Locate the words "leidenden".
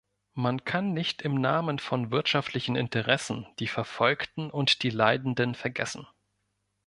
4.89-5.53